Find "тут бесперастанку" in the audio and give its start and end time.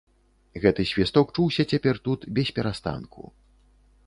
2.09-3.23